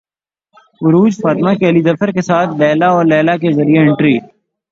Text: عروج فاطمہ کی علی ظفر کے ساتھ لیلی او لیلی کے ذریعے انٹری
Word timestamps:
عروج 0.81 1.13
فاطمہ 1.23 1.53
کی 1.57 1.65
علی 1.69 1.81
ظفر 1.83 2.11
کے 2.11 2.21
ساتھ 2.29 2.55
لیلی 2.59 2.85
او 2.85 3.01
لیلی 3.03 3.37
کے 3.41 3.51
ذریعے 3.57 3.81
انٹری 3.81 4.17